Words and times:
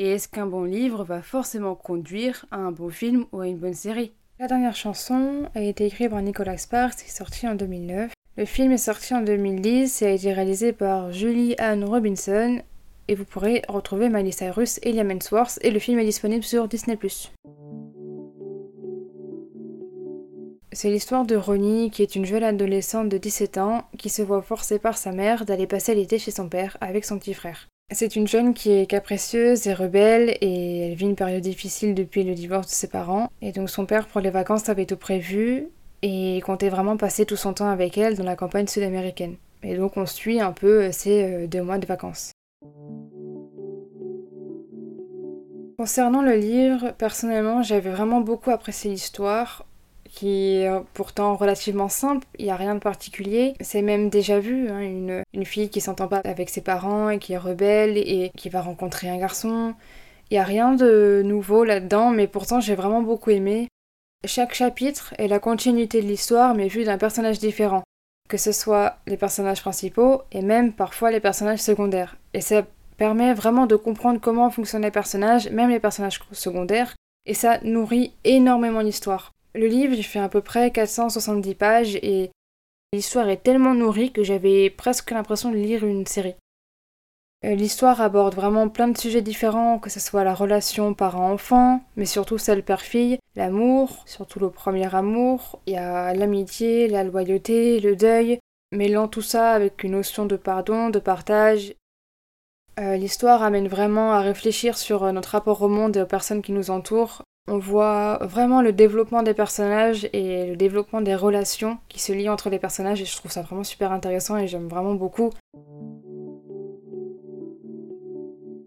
Et 0.00 0.10
est-ce 0.10 0.28
qu'un 0.28 0.46
bon 0.46 0.62
livre 0.62 1.02
va 1.02 1.22
forcément 1.22 1.74
conduire 1.74 2.46
à 2.52 2.58
un 2.58 2.70
bon 2.70 2.88
film 2.88 3.26
ou 3.32 3.40
à 3.40 3.48
une 3.48 3.58
bonne 3.58 3.74
série? 3.74 4.12
La 4.38 4.46
dernière 4.46 4.76
chanson 4.76 5.48
a 5.56 5.60
été 5.60 5.86
écrite 5.86 6.10
par 6.10 6.22
Nicolas 6.22 6.56
Sparks 6.56 7.02
et 7.04 7.10
sortie 7.10 7.48
en 7.48 7.56
2009. 7.56 8.12
Le 8.36 8.44
film 8.44 8.70
est 8.70 8.78
sorti 8.78 9.12
en 9.12 9.22
2010 9.22 10.02
et 10.02 10.06
a 10.06 10.10
été 10.12 10.32
réalisé 10.32 10.72
par 10.72 11.10
Julie 11.10 11.56
Ann 11.58 11.82
Robinson 11.82 12.62
et 13.08 13.16
vous 13.16 13.24
pourrez 13.24 13.62
retrouver 13.66 14.08
Miley 14.08 14.30
Cyrus 14.30 14.78
et 14.84 14.92
Liam 14.92 15.10
Hemsworth 15.10 15.58
et 15.62 15.72
le 15.72 15.80
film 15.80 15.98
est 15.98 16.04
disponible 16.04 16.44
sur 16.44 16.68
Disney+. 16.68 16.96
C'est 20.70 20.90
l'histoire 20.90 21.26
de 21.26 21.34
Ronnie, 21.34 21.90
qui 21.90 22.02
est 22.02 22.14
une 22.14 22.24
jeune 22.24 22.44
adolescente 22.44 23.08
de 23.08 23.18
17 23.18 23.58
ans, 23.58 23.82
qui 23.98 24.10
se 24.10 24.22
voit 24.22 24.42
forcée 24.42 24.78
par 24.78 24.96
sa 24.96 25.10
mère 25.10 25.44
d'aller 25.44 25.66
passer 25.66 25.96
l'été 25.96 26.20
chez 26.20 26.30
son 26.30 26.48
père 26.48 26.76
avec 26.80 27.04
son 27.04 27.18
petit 27.18 27.34
frère. 27.34 27.66
C'est 27.90 28.16
une 28.16 28.28
jeune 28.28 28.52
qui 28.52 28.70
est 28.70 28.84
capricieuse 28.84 29.66
et 29.66 29.72
rebelle 29.72 30.36
et 30.42 30.80
elle 30.80 30.94
vit 30.94 31.06
une 31.06 31.16
période 31.16 31.42
difficile 31.42 31.94
depuis 31.94 32.22
le 32.22 32.34
divorce 32.34 32.66
de 32.66 32.72
ses 32.72 32.88
parents. 32.88 33.30
Et 33.40 33.50
donc 33.50 33.70
son 33.70 33.86
père 33.86 34.06
pour 34.06 34.20
les 34.20 34.28
vacances 34.28 34.68
avait 34.68 34.84
tout 34.84 34.98
prévu 34.98 35.68
et 36.02 36.42
comptait 36.44 36.68
vraiment 36.68 36.98
passer 36.98 37.24
tout 37.24 37.36
son 37.36 37.54
temps 37.54 37.70
avec 37.70 37.96
elle 37.96 38.14
dans 38.14 38.24
la 38.24 38.36
campagne 38.36 38.66
sud-américaine. 38.66 39.36
Et 39.62 39.74
donc 39.74 39.96
on 39.96 40.04
suit 40.04 40.38
un 40.38 40.52
peu 40.52 40.92
ces 40.92 41.22
euh, 41.22 41.46
deux 41.46 41.62
mois 41.62 41.78
de 41.78 41.86
vacances. 41.86 42.32
Concernant 45.78 46.20
le 46.20 46.34
livre, 46.34 46.92
personnellement 46.98 47.62
j'avais 47.62 47.90
vraiment 47.90 48.20
beaucoup 48.20 48.50
apprécié 48.50 48.90
l'histoire 48.90 49.64
qui 50.18 50.56
est 50.56 50.68
pourtant 50.94 51.36
relativement 51.36 51.88
simple, 51.88 52.26
il 52.40 52.46
n'y 52.46 52.50
a 52.50 52.56
rien 52.56 52.74
de 52.74 52.80
particulier. 52.80 53.54
C'est 53.60 53.82
même 53.82 54.10
déjà 54.10 54.40
vu, 54.40 54.68
hein, 54.68 54.80
une, 54.80 55.22
une, 55.32 55.44
fille 55.44 55.70
qui 55.70 55.80
s'entend 55.80 56.08
pas 56.08 56.22
avec 56.24 56.50
ses 56.50 56.60
parents 56.60 57.08
et 57.08 57.20
qui 57.20 57.34
est 57.34 57.38
rebelle 57.38 57.96
et 57.96 58.32
qui 58.36 58.48
va 58.48 58.60
rencontrer 58.60 59.08
un 59.08 59.18
garçon. 59.18 59.74
Il 60.28 60.34
n'y 60.34 60.40
a 60.40 60.44
rien 60.44 60.72
de 60.72 61.22
nouveau 61.24 61.62
là-dedans, 61.62 62.10
mais 62.10 62.26
pourtant 62.26 62.58
j'ai 62.58 62.74
vraiment 62.74 63.00
beaucoup 63.00 63.30
aimé. 63.30 63.68
Chaque 64.24 64.54
chapitre 64.54 65.14
est 65.18 65.28
la 65.28 65.38
continuité 65.38 66.02
de 66.02 66.08
l'histoire, 66.08 66.56
mais 66.56 66.66
vu 66.66 66.82
d'un 66.82 66.98
personnage 66.98 67.38
différent. 67.38 67.84
Que 68.28 68.38
ce 68.38 68.50
soit 68.50 68.96
les 69.06 69.16
personnages 69.16 69.60
principaux 69.60 70.22
et 70.32 70.42
même 70.42 70.72
parfois 70.72 71.12
les 71.12 71.20
personnages 71.20 71.60
secondaires. 71.60 72.16
Et 72.34 72.40
ça 72.40 72.64
permet 72.96 73.34
vraiment 73.34 73.66
de 73.66 73.76
comprendre 73.76 74.18
comment 74.20 74.50
fonctionnent 74.50 74.82
les 74.82 74.90
personnages, 74.90 75.48
même 75.50 75.70
les 75.70 75.78
personnages 75.78 76.18
secondaires, 76.32 76.96
et 77.24 77.34
ça 77.34 77.60
nourrit 77.62 78.14
énormément 78.24 78.80
l'histoire. 78.80 79.32
Le 79.58 79.66
livre, 79.66 79.92
il 79.92 80.04
fait 80.04 80.20
à 80.20 80.28
peu 80.28 80.40
près 80.40 80.70
470 80.70 81.56
pages 81.56 81.96
et 81.96 82.30
l'histoire 82.92 83.28
est 83.28 83.42
tellement 83.42 83.74
nourrie 83.74 84.12
que 84.12 84.22
j'avais 84.22 84.70
presque 84.70 85.10
l'impression 85.10 85.50
de 85.50 85.56
lire 85.56 85.84
une 85.84 86.06
série. 86.06 86.36
Euh, 87.44 87.56
l'histoire 87.56 88.00
aborde 88.00 88.36
vraiment 88.36 88.68
plein 88.68 88.86
de 88.86 88.96
sujets 88.96 89.20
différents, 89.20 89.80
que 89.80 89.90
ce 89.90 89.98
soit 89.98 90.22
la 90.22 90.32
relation 90.32 90.94
parent-enfant, 90.94 91.82
mais 91.96 92.06
surtout 92.06 92.38
celle 92.38 92.62
père-fille, 92.62 93.18
l'amour, 93.34 94.04
surtout 94.06 94.38
le 94.38 94.50
premier 94.50 94.94
amour, 94.94 95.58
il 95.66 95.72
y 95.72 95.76
a 95.76 96.14
l'amitié, 96.14 96.86
la 96.86 97.02
loyauté, 97.02 97.80
le 97.80 97.96
deuil, 97.96 98.38
mêlant 98.70 99.08
tout 99.08 99.22
ça 99.22 99.50
avec 99.50 99.82
une 99.82 99.92
notion 99.92 100.24
de 100.24 100.36
pardon, 100.36 100.88
de 100.88 101.00
partage. 101.00 101.74
Euh, 102.78 102.96
l'histoire 102.96 103.42
amène 103.42 103.66
vraiment 103.66 104.12
à 104.12 104.20
réfléchir 104.20 104.78
sur 104.78 105.02
euh, 105.02 105.10
notre 105.10 105.30
rapport 105.30 105.62
au 105.62 105.68
monde 105.68 105.96
et 105.96 106.02
aux 106.02 106.06
personnes 106.06 106.42
qui 106.42 106.52
nous 106.52 106.70
entourent, 106.70 107.24
on 107.48 107.58
voit 107.58 108.18
vraiment 108.22 108.62
le 108.62 108.72
développement 108.72 109.22
des 109.22 109.34
personnages 109.34 110.08
et 110.12 110.46
le 110.46 110.56
développement 110.56 111.00
des 111.00 111.14
relations 111.14 111.78
qui 111.88 111.98
se 111.98 112.12
lient 112.12 112.28
entre 112.28 112.50
les 112.50 112.58
personnages 112.58 113.00
et 113.00 113.04
je 113.04 113.16
trouve 113.16 113.30
ça 113.30 113.42
vraiment 113.42 113.64
super 113.64 113.92
intéressant 113.92 114.36
et 114.36 114.46
j'aime 114.46 114.68
vraiment 114.68 114.94
beaucoup. 114.94 115.30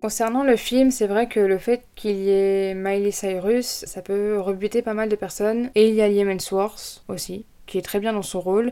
Concernant 0.01 0.43
le 0.43 0.55
film, 0.55 0.89
c'est 0.89 1.05
vrai 1.05 1.27
que 1.27 1.39
le 1.39 1.59
fait 1.59 1.83
qu'il 1.93 2.17
y 2.17 2.31
ait 2.31 2.73
Miley 2.73 3.11
Cyrus, 3.11 3.85
ça 3.85 4.01
peut 4.01 4.39
rebuter 4.39 4.81
pas 4.81 4.95
mal 4.95 5.09
de 5.09 5.15
personnes. 5.15 5.69
Et 5.75 5.89
il 5.89 5.93
y 5.93 6.01
a 6.01 6.07
Liam 6.07 6.27
Hemsworth 6.27 7.03
aussi, 7.07 7.45
qui 7.67 7.77
est 7.77 7.83
très 7.83 7.99
bien 7.99 8.11
dans 8.11 8.23
son 8.23 8.41
rôle. 8.41 8.71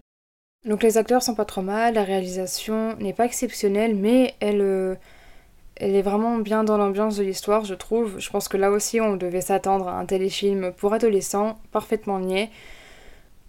Donc 0.68 0.82
les 0.82 0.98
acteurs 0.98 1.22
sont 1.22 1.36
pas 1.36 1.46
trop 1.46 1.62
mal, 1.62 1.94
la 1.94 2.04
réalisation 2.04 2.96
n'est 2.98 3.14
pas 3.14 3.26
exceptionnelle, 3.26 3.96
mais 3.96 4.34
elle, 4.40 4.62
euh, 4.62 4.96
elle 5.80 5.96
est 5.96 6.02
vraiment 6.02 6.38
bien 6.38 6.64
dans 6.64 6.78
l'ambiance 6.78 7.18
de 7.18 7.24
l'histoire, 7.24 7.66
je 7.66 7.74
trouve. 7.74 8.20
Je 8.20 8.30
pense 8.30 8.48
que 8.48 8.58
là 8.58 8.70
aussi, 8.72 9.00
on 9.02 9.16
devait 9.16 9.42
s'attendre 9.42 9.88
à 9.88 9.98
un 9.98 10.06
téléfilm 10.06 10.74
pour 10.74 10.94
adolescents, 10.94 11.58
parfaitement 11.72 12.20
niais. 12.20 12.50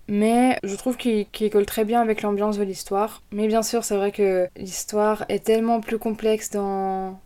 Mais 0.08 0.58
je 0.64 0.74
trouve 0.74 0.96
qu'il 0.96 1.26
colle 1.50 1.66
très 1.66 1.84
bien 1.84 2.00
avec 2.00 2.22
l'ambiance 2.22 2.58
de 2.58 2.64
l'histoire. 2.64 3.22
Mais 3.32 3.46
bien 3.46 3.62
sûr, 3.62 3.84
c'est 3.84 3.96
vrai 3.96 4.12
que 4.12 4.48
l'histoire 4.56 5.24
est 5.28 5.44
tellement 5.44 5.80
plus 5.80 5.98
complexe 5.98 6.50
dans, 6.50 7.20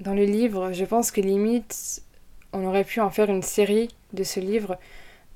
dans 0.00 0.14
le 0.14 0.24
livre. 0.24 0.72
Je 0.72 0.84
pense 0.84 1.10
que 1.10 1.20
limite, 1.20 2.02
on 2.52 2.64
aurait 2.64 2.84
pu 2.84 3.00
en 3.00 3.10
faire 3.10 3.30
une 3.30 3.42
série 3.42 3.88
de 4.12 4.24
ce 4.24 4.40
livre 4.40 4.76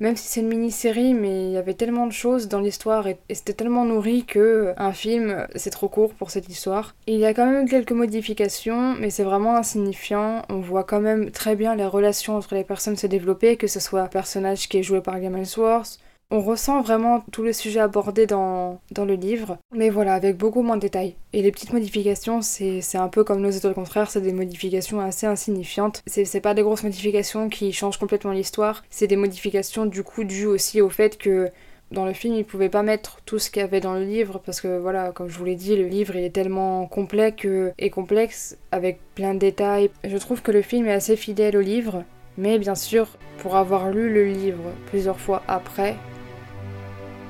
même 0.00 0.16
si 0.16 0.28
c'est 0.28 0.40
une 0.40 0.48
mini-série, 0.48 1.14
mais 1.14 1.46
il 1.46 1.52
y 1.52 1.56
avait 1.56 1.74
tellement 1.74 2.06
de 2.06 2.12
choses 2.12 2.48
dans 2.48 2.60
l'histoire 2.60 3.06
et, 3.06 3.18
c'était 3.30 3.52
tellement 3.52 3.84
nourri 3.84 4.24
que 4.24 4.74
un 4.76 4.92
film, 4.92 5.46
c'est 5.54 5.70
trop 5.70 5.88
court 5.88 6.14
pour 6.14 6.30
cette 6.30 6.48
histoire. 6.48 6.94
il 7.06 7.18
y 7.18 7.26
a 7.26 7.34
quand 7.34 7.46
même 7.50 7.68
quelques 7.68 7.92
modifications, 7.92 8.94
mais 8.94 9.10
c'est 9.10 9.24
vraiment 9.24 9.56
insignifiant. 9.56 10.42
On 10.48 10.60
voit 10.60 10.84
quand 10.84 11.00
même 11.00 11.30
très 11.30 11.56
bien 11.56 11.74
les 11.74 11.86
relations 11.86 12.36
entre 12.36 12.54
les 12.54 12.64
personnes 12.64 12.96
se 12.96 13.06
développer, 13.06 13.56
que 13.56 13.66
ce 13.66 13.80
soit 13.80 14.02
un 14.02 14.08
personnage 14.08 14.68
qui 14.68 14.78
est 14.78 14.82
joué 14.82 15.00
par 15.00 15.18
Gamal 15.20 15.46
Sworth, 15.46 15.98
on 16.30 16.40
ressent 16.40 16.80
vraiment 16.82 17.24
tous 17.32 17.42
les 17.42 17.52
sujets 17.52 17.80
abordés 17.80 18.26
dans, 18.26 18.80
dans, 18.90 19.04
le 19.04 19.14
livre, 19.14 19.58
mais 19.72 19.90
voilà, 19.90 20.14
avec 20.14 20.36
beaucoup 20.36 20.62
moins 20.62 20.76
de 20.76 20.82
détails. 20.82 21.14
Et 21.32 21.42
les 21.42 21.52
petites 21.52 21.72
modifications, 21.72 22.42
c'est 22.42 22.80
un 22.94 23.08
peu 23.08 23.24
comme 23.24 23.40
nos 23.40 23.50
étoiles 23.50 23.74
contraires, 23.74 24.10
c'est 24.10 24.20
des 24.20 24.32
modifications 24.32 25.00
assez 25.00 25.26
insignifiantes. 25.26 26.02
C'est 26.06 26.40
pas 26.40 26.54
des 26.54 26.62
grosses 26.62 26.82
modifications 26.82 27.48
qui 27.48 27.72
changent 27.72 27.98
complètement 27.98 28.32
l'histoire, 28.32 28.84
c'est 28.90 29.06
des 29.06 29.16
modifications 29.16 29.86
du 29.86 30.02
coup 30.02 30.24
dues 30.24 30.46
aussi 30.46 30.80
au 30.80 30.88
fait 30.90 31.18
que 31.18 31.50
dans 31.90 32.06
le 32.06 32.12
film, 32.12 32.34
ils 32.34 32.44
pouvaient 32.44 32.68
pas 32.68 32.82
mettre 32.82 33.20
tout 33.24 33.38
ce 33.38 33.50
qu'il 33.50 33.60
y 33.60 33.64
avait 33.64 33.80
dans 33.80 33.94
le 33.94 34.04
livre 34.04 34.40
parce 34.44 34.60
que 34.60 34.78
voilà, 34.78 35.12
comme 35.12 35.28
je 35.28 35.38
vous 35.38 35.44
l'ai 35.44 35.54
dit, 35.54 35.76
le 35.76 35.86
livre 35.86 36.16
il 36.16 36.24
est 36.24 36.30
tellement 36.30 36.86
complet 36.86 37.34
et 37.78 37.90
complexe 37.90 38.56
avec 38.72 38.98
plein 39.14 39.34
de 39.34 39.38
détails. 39.38 39.90
Je 40.02 40.16
trouve 40.16 40.42
que 40.42 40.50
le 40.50 40.62
film 40.62 40.86
est 40.86 40.92
assez 40.92 41.16
fidèle 41.16 41.56
au 41.56 41.60
livre, 41.60 42.02
mais 42.36 42.58
bien 42.58 42.74
sûr, 42.74 43.06
pour 43.38 43.56
avoir 43.56 43.90
lu 43.90 44.12
le 44.12 44.24
livre 44.26 44.72
plusieurs 44.86 45.20
fois 45.20 45.42
après, 45.46 45.96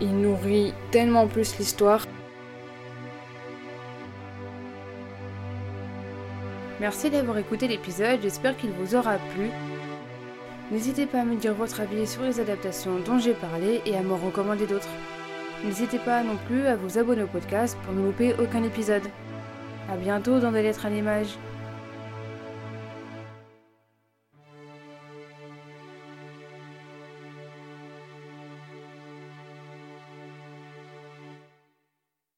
il 0.00 0.16
nourrit 0.16 0.72
tellement 0.90 1.26
plus 1.26 1.58
l'histoire. 1.58 2.06
Merci 6.80 7.08
d'avoir 7.10 7.38
écouté 7.38 7.68
l'épisode, 7.68 8.20
j'espère 8.22 8.56
qu'il 8.56 8.70
vous 8.70 8.94
aura 8.94 9.16
plu. 9.34 9.48
N'hésitez 10.70 11.06
pas 11.06 11.20
à 11.20 11.24
me 11.24 11.36
dire 11.36 11.54
votre 11.54 11.80
avis 11.80 12.06
sur 12.06 12.22
les 12.22 12.40
adaptations 12.40 12.98
dont 13.06 13.18
j'ai 13.18 13.34
parlé 13.34 13.80
et 13.86 13.96
à 13.96 14.02
me 14.02 14.14
recommander 14.14 14.66
d'autres. 14.66 14.88
N'hésitez 15.64 15.98
pas 15.98 16.22
non 16.22 16.36
plus 16.46 16.66
à 16.66 16.76
vous 16.76 16.98
abonner 16.98 17.22
au 17.22 17.26
podcast 17.26 17.76
pour 17.84 17.94
ne 17.94 18.04
louper 18.04 18.34
aucun 18.38 18.62
épisode. 18.62 19.04
A 19.90 19.96
bientôt 19.96 20.40
dans 20.40 20.52
des 20.52 20.62
lettres 20.62 20.86
à 20.86 20.90
l'image. 20.90 21.38